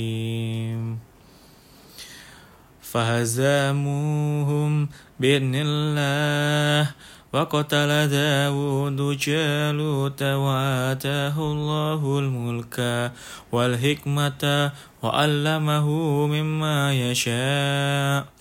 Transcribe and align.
فهزموهم 2.82 4.90
بإذن 5.20 5.56
الله. 5.56 6.92
وقتل 7.34 8.08
داود 8.08 9.18
جالوت 9.18 10.24
وآتاه 10.24 11.40
الله 11.40 12.20
الملك 12.20 13.12
والحكمة 13.52 14.72
وعلمه 15.04 15.88
مما 16.28 16.94
يشاء. 16.94 18.41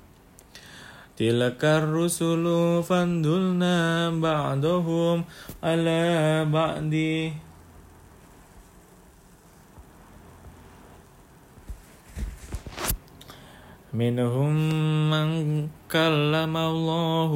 تلك 1.21 1.61
الرسل 1.65 2.45
فانزلنا 2.89 4.09
بعضهم 4.09 5.17
على 5.63 6.01
بعض 6.49 6.93
منهم 13.93 14.53
من 15.13 15.27
كلم 15.91 16.57
الله 16.57 17.31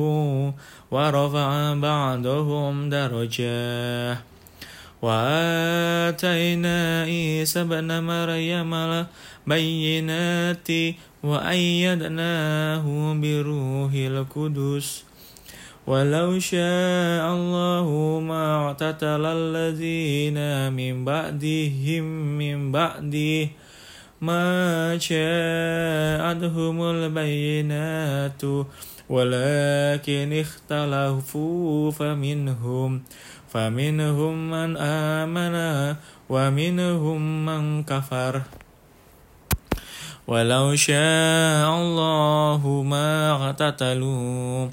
ورفع 0.92 1.74
بعضهم 1.74 2.90
درجات 2.90 4.18
وآتينا 5.02 6.78
عيسى 7.04 7.62
ابن 7.62 7.90
مريم 8.04 8.74
البينات 8.74 10.70
وأيدناه 11.26 12.86
بروح 13.18 13.92
القدس. 13.94 15.04
ولو 15.88 16.40
شاء 16.40 17.26
الله 17.34 17.88
ما 18.22 18.44
اعتتل 18.58 19.26
الذين 19.26 20.38
من 20.74 21.06
بعدهم 21.06 22.06
من 22.38 22.72
بعده. 22.72 23.50
ما 24.22 24.44
جاءتهم 25.02 26.78
البينات 26.82 28.42
ولكن 29.10 30.28
اختلفوا 30.44 31.92
فمنهم. 31.92 32.92
فمنهم 33.50 34.36
من 34.52 34.78
آمن 34.78 35.56
ومنهم 36.30 37.46
من 37.46 37.84
كفر. 37.84 38.42
ولو 40.28 40.76
شاء 40.76 41.70
الله 41.70 42.84
ما 42.86 43.32
اقتتلوا 43.32 44.70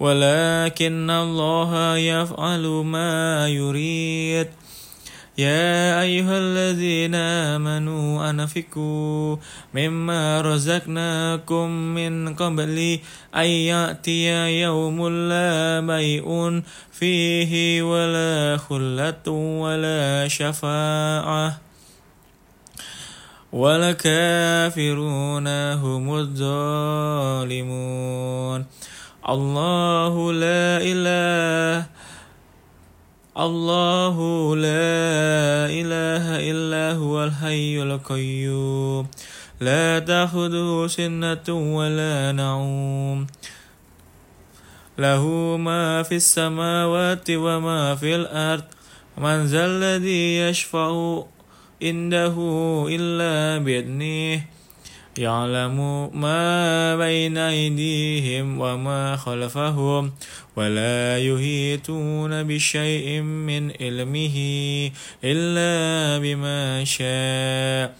ولكن 0.00 1.10
الله 1.10 1.96
يفعل 1.96 2.64
ما 2.66 3.48
يريد. 3.48 4.48
يا 5.38 6.00
أيها 6.00 6.38
الذين 6.38 7.14
آمنوا 7.14 8.30
أنفقوا 8.30 9.36
مما 9.74 10.40
رزقناكم 10.40 11.70
من 11.70 12.34
قبل 12.34 12.98
أن 13.34 13.46
يأتي 13.46 14.30
يوم 14.62 15.08
لا 15.08 15.80
بيء 15.80 16.62
فيه 16.92 17.82
ولا 17.82 18.56
خلة 18.56 19.26
ولا 19.58 20.28
شفاعة. 20.28 21.73
والكافرون 23.54 25.46
هم 25.78 26.04
الظالمون. 26.18 27.54
الله 29.28 30.32
لا 30.32 30.82
إله 30.82 31.86
الله 33.38 34.16
لا 34.56 35.70
إله 35.70 36.24
إلا 36.50 36.98
هو 36.98 37.24
الحي 37.24 37.82
القيوم. 37.82 39.06
لا 39.60 39.98
تأخذه 39.98 40.86
سنة 40.86 41.48
ولا 41.48 42.32
نوم 42.32 43.26
له 44.98 45.26
ما 45.56 46.02
في 46.02 46.16
السماوات 46.16 47.30
وما 47.30 47.94
في 47.94 48.16
الأرض. 48.16 48.64
من 49.18 49.46
ذا 49.46 49.66
الذي 49.66 50.38
يشفع 50.38 51.22
عنده 51.84 52.36
إلا 52.88 53.64
بإذنه. 53.64 54.44
يعلم 55.18 56.10
ما 56.20 56.96
بين 56.96 57.38
أيديهم 57.38 58.60
وما 58.60 59.16
خلفهم 59.16 60.12
ولا 60.56 61.18
يهيتون 61.18 62.42
بشيء 62.42 63.20
من 63.20 63.72
علمه 63.80 64.36
إلا 65.24 66.18
بما 66.18 66.84
شاء. 66.84 67.96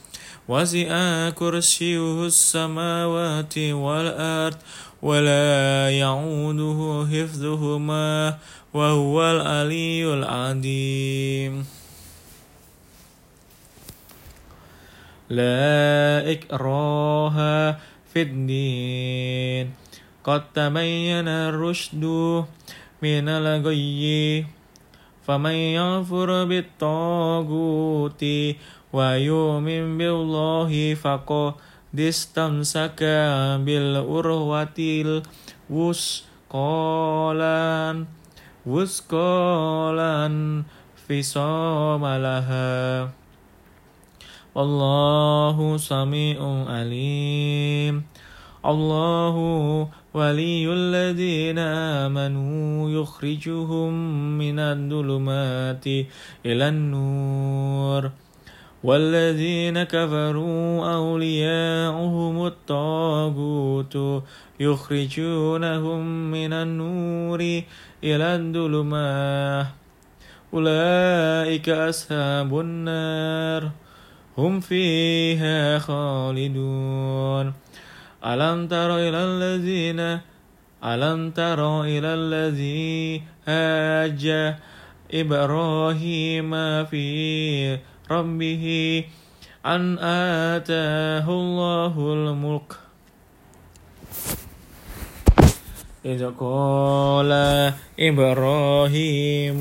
وسع 0.49 1.31
كرسيه 1.31 2.27
السماوات 2.27 3.59
والأرض 3.59 4.57
ولا 5.03 5.91
يعوده 5.91 7.09
حفظهما 7.13 8.39
وهو 8.75 9.31
العلي 9.31 10.15
العظيم. 10.15 11.84
لا 15.31 16.21
إكراه 16.33 17.39
في 18.13 18.23
الدين 18.23 19.73
قد 20.25 20.43
تبين 20.53 21.29
الرشد 21.29 22.05
من 23.03 23.29
الغي 23.29 24.47
فمن 25.27 25.57
يغفر 25.81 26.45
بالطاغوت 26.45 28.25
ويؤمن 28.93 29.99
بالله 29.99 30.95
فقد 30.95 31.55
استمسك 31.99 33.01
بالعروة 33.65 34.79
الوثقى 35.71 36.35
وثقى 38.67 39.27
انفصام 40.27 42.03
لها 42.07 43.24
والله 44.55 45.77
سميع 45.77 46.65
عليم. 46.69 48.03
الله 48.67 49.37
ولي 50.15 50.73
الذين 50.73 51.59
آمنوا 51.59 52.91
يخرجهم 52.91 53.93
من 54.39 54.59
الظلمات 54.59 55.87
إلى 56.47 56.69
النور. 56.69 58.11
والذين 58.85 59.83
كفروا 59.83 60.95
أولياؤهم 60.95 62.47
الطاغوت 62.47 64.23
يخرجونهم 64.61 66.31
من 66.31 66.53
النور 66.53 67.41
إلى 68.05 68.37
الظلمات. 68.37 69.67
أولئك 70.55 71.69
أصحاب 71.69 72.61
النار. 72.61 73.84
هم 74.39 74.61
فيها 74.61 75.79
خالدون. 75.79 77.53
ألم 78.27 78.69
تر 78.69 78.97
إلى 78.97 79.21
الذين 79.25 80.21
ألم 80.85 81.31
تر 81.31 81.83
إلى 81.83 82.15
الذي 82.15 83.23
هاج 83.49 84.55
إبراهيم 85.15 86.51
في 86.85 87.79
ربه 88.11 89.05
أن 89.67 89.99
آتاه 89.99 91.31
الله 91.31 91.95
الملك؟ 92.13 92.73
إذ 96.05 96.31
قال 96.41 97.33
إبراهيم 98.01 99.61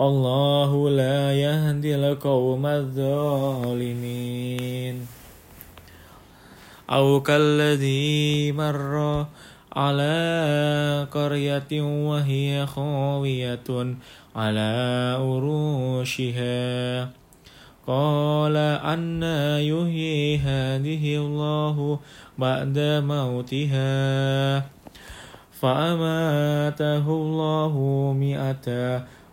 الله 0.00 0.90
لا 0.90 1.34
يهدي 1.34 1.94
القوم 1.96 2.66
الظالمين 2.66 3.86
أو 6.90 7.20
كالذي 7.20 8.52
مر 8.52 9.26
على 9.76 10.16
قرية 11.10 11.82
وهي 11.82 12.66
خاوية 12.66 13.96
على 14.36 14.70
أروشها 15.18 17.10
قال 17.86 18.56
أن 18.56 19.22
يحيي 19.58 20.38
هذه 20.38 21.16
الله 21.16 21.98
بعد 22.38 22.78
موتها 23.02 24.58
فأماته 25.60 27.06
الله 27.10 27.74
مئة 28.14 28.68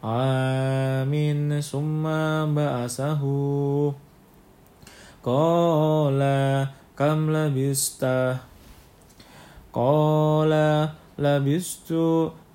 عام 0.05 1.13
ثم 1.61 2.03
بعثه 2.53 3.21
قال 5.23 6.21
كم 6.97 7.19
لبست 7.31 8.05
قال 9.73 10.53
لبست 11.19 11.91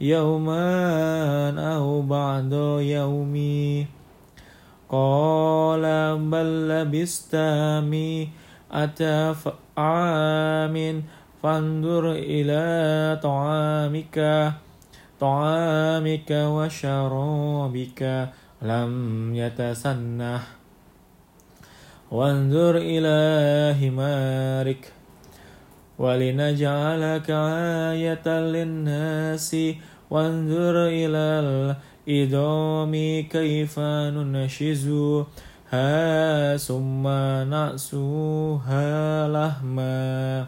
يوما 0.00 0.66
أو 1.76 2.02
بعد 2.02 2.52
يومي 2.80 3.86
قال 4.90 5.84
بل 6.18 6.68
لبست 6.68 7.34
مئة 7.90 9.00
عام 9.78 11.02
فانظر 11.42 12.12
إلى 12.12 12.62
طعامك 13.22 14.16
طعامك 15.20 16.30
وشرابك 16.30 18.28
لم 18.62 18.92
يتسنح 19.34 20.42
وانظر 22.10 22.76
إلى 22.76 23.18
همارك 23.80 24.92
ولنجعلك 25.98 27.30
آية 27.30 28.26
للناس. 28.26 29.56
وانظر 30.10 30.86
إلى 30.86 31.26
الإدام 31.46 32.92
كيف 33.30 33.78
ننشزها 34.16 35.26
ثم 36.56 37.08
نأسوها 37.54 39.28
لهما. 39.28 40.46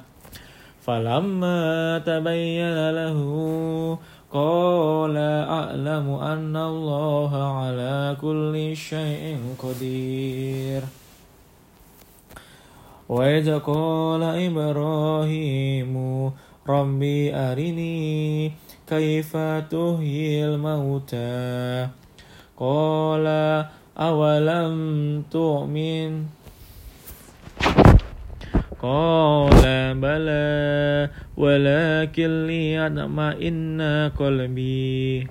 فلما 0.83 1.99
تبين 1.99 2.91
له 2.91 3.19
قال 4.33 5.17
أعلم 5.61 6.07
أن 6.09 6.57
الله 6.57 7.33
على 7.37 8.17
كل 8.21 8.77
شيء 8.77 9.37
قدير. 9.61 10.83
وإذ 13.09 13.59
قال 13.59 14.23
إبراهيم 14.23 15.93
ربي 16.69 17.35
أرني 17.35 18.53
كيف 18.89 19.37
تحيي 19.69 20.45
الموتى؟ 20.45 21.89
قال 22.57 23.27
أولم 23.99 24.75
تؤمن؟ 25.31 26.42
قال 28.83 29.63
بلى 29.95 31.11
ولكن 31.37 32.47
ليطمئن 32.47 33.81
قلبي. 34.19 35.29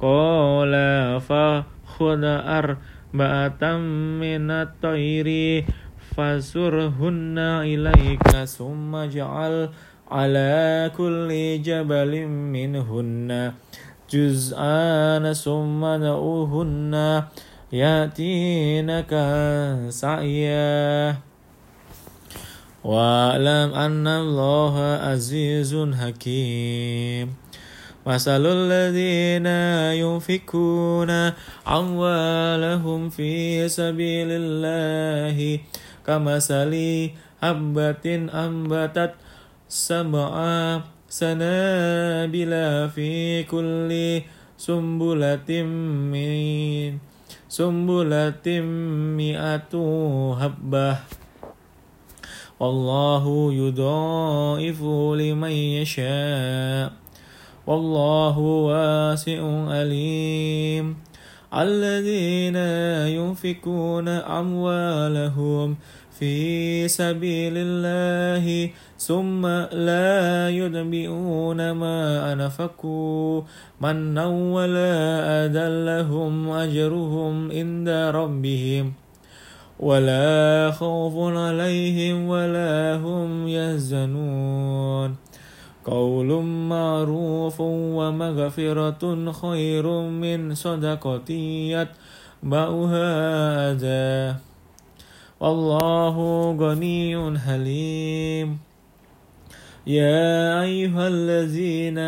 قال 0.00 0.74
فخذ 1.20 2.24
أربعة 2.24 3.62
من 4.22 4.50
الطير 4.50 5.28
فسرهن 6.16 7.38
إليك 7.38 8.28
ثم 8.28 8.94
اجعل 8.94 9.68
على 10.10 10.90
كل 10.96 11.28
جبل 11.62 12.26
منهن 12.26 13.52
جزءان 14.10 15.32
ثم 15.32 15.82
دعوهن 15.84 17.22
يأتينك 17.72 19.12
سعيا. 19.88 21.27
واعلم 22.84 23.74
أن 23.74 24.06
الله 24.06 24.74
عزيز 25.02 25.76
حكيم. 26.00 27.34
مثل 28.06 28.44
الذين 28.46 29.46
ينفقون 30.00 31.10
أموالهم 31.68 33.08
في 33.08 33.68
سبيل 33.68 34.28
الله 34.30 35.60
كمثل 36.06 36.72
حبة 37.42 38.06
أنبتت 38.32 39.12
سبع 39.68 40.32
سنابل 41.08 42.52
في 42.94 43.42
كل 43.44 43.90
سنبلة 44.56 45.50
من 46.12 46.98
سنبلة 47.48 48.46
مئة 49.20 49.72
حبة. 50.40 50.96
والله 52.60 53.52
يضاعف 53.52 54.82
لمن 55.14 55.50
يشاء. 55.50 56.92
والله 57.66 58.38
واسع 58.38 59.68
عليم. 59.68 60.96
الذين 61.54 62.56
ينفقون 63.06 64.08
أموالهم 64.08 65.76
في 66.18 66.88
سبيل 66.88 67.52
الله 67.56 68.70
ثم 68.98 69.46
لا 69.72 70.48
يتبعون 70.50 71.70
ما 71.70 72.32
أنفقوا 72.32 73.42
منا 73.80 74.26
ولا 74.26 74.92
أذى 75.46 75.84
لهم 75.86 76.50
أجرهم 76.50 77.52
عند 77.52 77.88
ربهم. 77.88 79.07
ولا 79.78 80.70
خوف 80.70 81.14
عليهم 81.36 82.28
ولا 82.28 82.98
هم 82.98 83.48
يحزنون. 83.48 85.16
قول 85.84 86.42
معروف 86.44 87.60
ومغفرة 87.60 89.32
خير 89.32 89.86
من 90.10 90.54
صدقة 90.54 91.30
يتبعها 92.42 93.08
أذى 93.72 94.36
والله 95.40 96.16
غني 96.60 97.38
حليم. 97.38 98.58
يا 99.86 100.60
أيها 100.62 101.08
الذين 101.08 101.98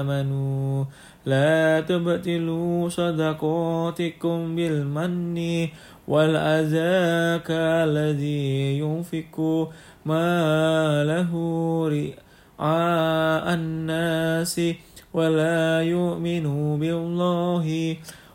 آمنوا 0.00 0.84
لا 1.26 1.80
تبطلوا 1.80 2.88
صدقاتكم 2.88 4.56
بالمن 4.56 5.68
والأذى 6.10 7.38
كالذي 7.46 8.78
ينفق 8.82 9.36
ما 10.04 10.26
له 11.06 11.30
رئاء 11.88 13.46
الناس 13.54 14.60
ولا 15.14 15.82
يؤمن 15.82 16.46
بالله 16.80 17.66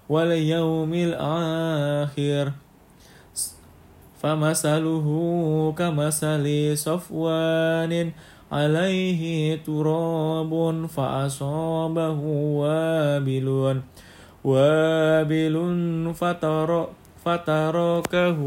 واليوم 0.09 0.91
الآخر 0.93 2.45
فمثله 4.21 5.07
كمثل 5.77 6.45
صفوان 6.77 8.11
عليه 8.51 9.23
تراب 9.67 10.51
فأصابه 10.87 12.19
وابل 12.61 13.47
وابل 14.43 15.55
فتر 16.15 16.87
فتركه 17.25 18.39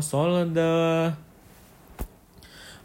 صلدا. 0.00 1.14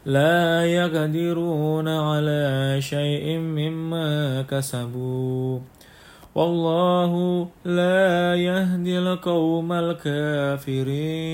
لا 0.06 0.64
يقدرون 0.64 1.88
على 1.88 2.76
شيء 2.80 3.38
مما 3.38 4.42
كسبوا. 4.42 5.60
والله 6.34 7.12
لا 7.64 8.34
يهدي 8.34 8.98
القوم 8.98 9.72
الكافرين. 9.72 11.28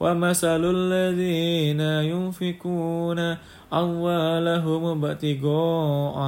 ومثل 0.00 0.62
الذين 0.64 1.80
ينفقون 1.80 3.36
أموالهم 3.72 4.82
ابتغاء 5.04 6.18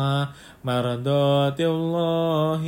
مرضات 0.64 1.60
الله 1.60 2.64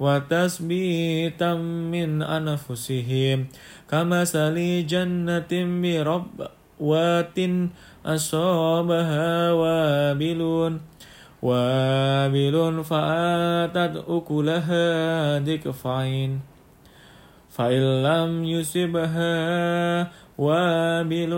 وتثبيتا 0.00 1.54
من 1.92 2.22
أنفسهم 2.22 3.46
كمثل 3.90 4.86
جنة 4.86 5.52
بربوات 5.52 7.38
أصابها 8.06 9.52
وابل 9.52 10.40
وابل 11.42 12.84
فآتت 12.84 13.94
أكلها 14.08 14.86
ضكفين 15.38 16.40
فإن 17.50 18.02
لم 18.02 18.44
يصبها 18.44 19.36
وابل 20.38 21.32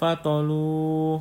فطلوا 0.00 1.18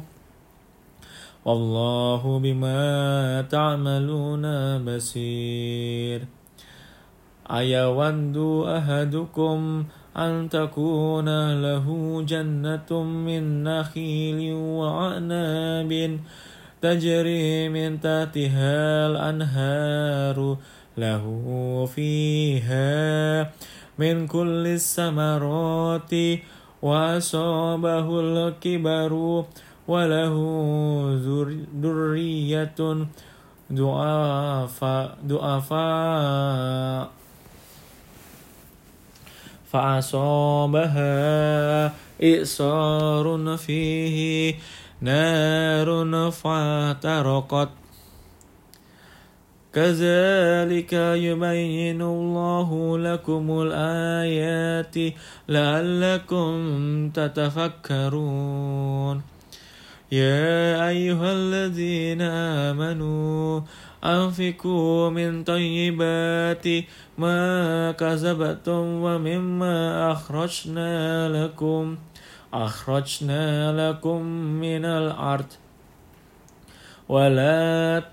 والله 1.45 2.39
بما 2.39 3.41
تعملون 3.41 4.45
بصير. 4.85 6.21
أيود 7.51 8.37
أحدكم 8.67 9.83
أن 10.17 10.49
تكون 10.49 11.29
له 11.61 11.87
جنة 12.27 13.03
من 13.03 13.63
نخيل 13.63 14.53
وعناب 14.53 16.19
تجري 16.81 17.69
من 17.69 17.99
تحتها 17.99 19.07
الأنهار 19.07 20.57
له 20.97 21.25
فيها 21.95 23.51
من 23.99 24.27
كل 24.27 24.67
الثمرات 24.67 26.13
وأصابه 26.81 28.07
الكبر 28.19 29.13
وله 29.87 30.35
ذرية 31.83 32.79
ضعفاء 35.27 37.09
فأصابها 39.71 41.13
إئصار 42.23 43.57
فيه 43.57 44.55
نار 45.01 46.31
فاحترقت 46.31 47.69
كذلك 49.73 50.93
يبين 50.93 52.01
الله 52.01 52.97
لكم 52.97 53.61
الآيات 53.61 54.95
لعلكم 55.49 56.49
تتفكرون. 57.13 58.59
يا 60.11 60.89
أيها 60.89 61.33
الذين 61.33 62.21
آمنوا 62.71 63.61
أنفقوا 64.03 65.09
من 65.09 65.43
طيبات 65.43 66.65
ما 67.17 67.91
كسبتم 67.91 68.83
ومما 69.05 70.11
أخرجنا 70.11 71.29
لكم 71.29 71.97
أخرجنا 72.53 73.45
لكم 73.89 74.21
من 74.65 74.85
الأرض. 74.85 75.45
ولا 77.09 78.03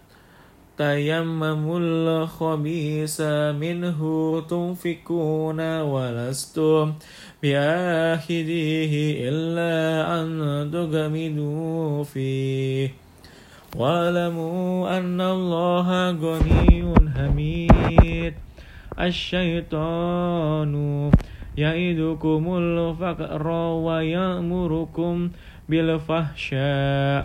تيمموا 0.78 1.78
الخبيث 1.78 3.20
منه 3.60 4.00
تنفقون 4.48 5.60
ولستم 5.80 6.92
بآخذه 7.42 8.92
إلا 9.28 9.76
أن 10.20 10.28
تغمدوا 10.72 12.04
فيه. 12.04 12.94
واعلموا 13.76 14.98
أن 14.98 15.20
الله 15.20 16.10
غني 16.10 16.94
حميد. 17.14 18.34
الشيطان 19.00 20.74
يعدكم 21.56 22.56
الفقر 22.56 23.48
ويأمركم 23.86 25.30
بالفحشاء. 25.68 27.24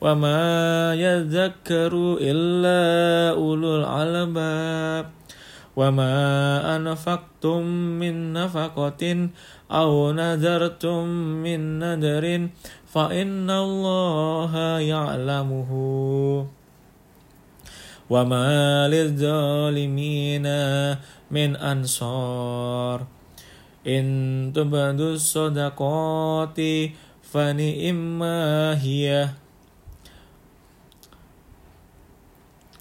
وما 0.00 0.94
يذكر 0.94 1.92
إلا 2.20 2.80
أولو 3.36 3.76
الألباب 3.76 5.06
وما 5.76 6.16
أنفقتم 6.76 7.62
من 8.00 8.32
نفقة 8.32 9.28
أو 9.70 10.12
نذرتم 10.12 11.04
من 11.44 11.78
نذر 11.78 12.48
فإن 12.86 13.50
الله 13.50 14.52
يعلمه 14.80 15.70
وما 18.10 18.88
للظالمين 18.88 20.46
من 21.30 21.50
أنصار 21.56 23.06
إن 23.86 24.04
تبدوا 24.54 25.12
الصدقات 25.12 26.58
فنئما 27.22 28.42
هي 28.82 29.28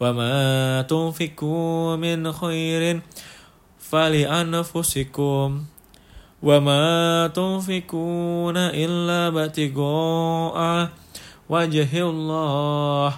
وما 0.00 0.82
تنفقوا 0.82 1.96
من 1.96 2.32
خير 2.32 3.00
فلأنفسكم 3.78 5.64
وما 6.42 7.26
تنفقون 7.34 8.56
إلا 8.56 9.26
ابتغاء 9.28 10.88
وجه 11.48 11.90
الله 12.02 13.14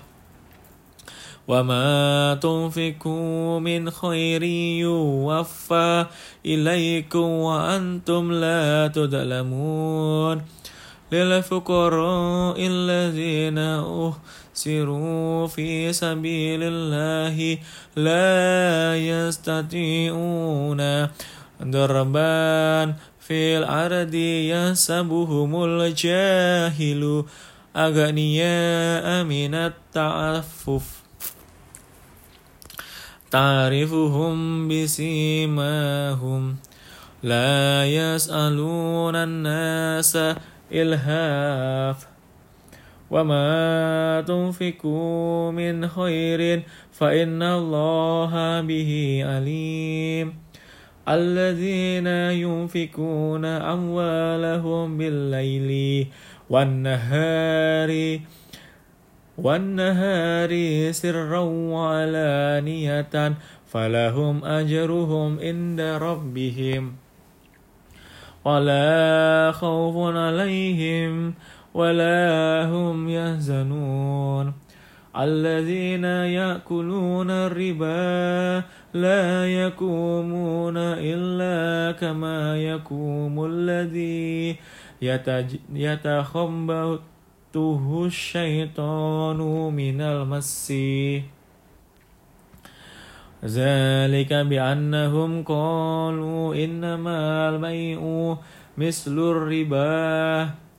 وما 1.49 2.39
تنفقوا 2.43 3.61
من 3.61 3.91
خير 3.91 4.43
يوفى 4.87 6.07
إليكم 6.47 7.29
وأنتم 7.29 8.33
لا 8.33 8.89
تظلمون 8.89 10.43
للفقراء 11.13 12.57
الذين 12.59 13.59
أحسروا 14.61 15.47
في 15.47 15.93
سبيل 15.93 16.61
الله 16.63 17.59
لا 17.97 18.93
يستطيعون. 18.97 20.81
ضربا 21.65 22.95
في 23.21 23.59
الأرض 23.59 24.15
يحسبهم 24.53 25.65
الجاهل. 25.65 27.25
أغنياء 27.77 29.25
من 29.25 29.55
التعفف. 29.55 30.87
تعرفهم 33.31 34.69
بسيماهم. 34.69 36.57
لا 37.23 37.87
يسألون 37.87 39.17
الناس 39.17 40.19
إلهاف 40.73 42.10
وما 43.11 44.25
تنفقوا 44.27 45.51
من 45.51 45.89
خير 45.89 46.63
فإن 46.93 47.43
الله 47.43 48.61
به 48.61 49.23
عليم 49.27 50.35
الذين 51.09 52.07
ينفقون 52.07 53.45
أموالهم 53.45 54.99
بالليل 54.99 56.07
والنهار 56.51 58.21
والنهار 59.39 60.53
سرا 60.93 61.39
وعلانية 61.75 63.35
فلهم 63.67 64.45
أجرهم 64.45 65.39
عند 65.41 65.81
ربهم 65.81 66.93
ولا 68.45 69.53
خوف 69.53 70.17
عليهم 70.17 71.35
ولا 71.75 72.67
هم 72.67 73.09
يحزنون 73.09 74.53
الذين 75.17 76.05
يأكلون 76.05 77.31
الربا 77.31 78.63
لا 78.95 79.47
يقومون 79.47 80.77
إلا 80.77 81.93
كما 81.93 82.57
يقوم 82.57 83.45
الذي 83.45 84.57
يتخبطه 85.75 87.03
الشيطان 88.07 89.39
من 89.75 90.01
المس. 90.01 90.73
ذلك 93.45 94.33
بأنهم 94.33 95.43
قالوا 95.43 96.55
إنما 96.55 97.49
البيع 97.49 98.01
مثل 98.79 99.19
الربا. 99.19 100.70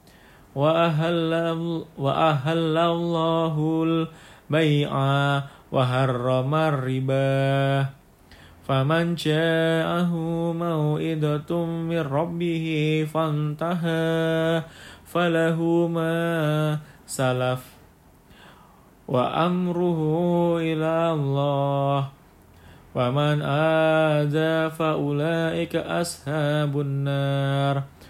وأهل, 0.56 1.34
الله 2.78 3.84
البيع 3.84 4.92
وحرم 5.72 6.56
الربا. 6.56 7.86
فمن 8.68 9.16
جاءه 9.16 10.12
موئدة 10.54 11.66
من 11.66 12.00
ربه 12.00 12.68
فانتهى 13.14 14.64
فله 15.06 15.60
ما 15.88 16.16
سلف. 17.08 17.64
وأمره 19.08 20.02
إلى 20.60 20.96
الله. 21.12 22.10
ومن 22.96 23.42
آذى 23.42 24.70
فأولئك 24.70 25.76
أصحاب 25.76 26.80
النار. 26.80 28.01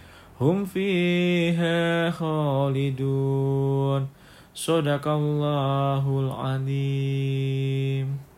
هم 0.41 0.65
فيها 0.65 2.12
خالدون. 2.12 4.07
صدق 4.53 5.07
الله 5.07 6.19
العظيم. 6.19 8.30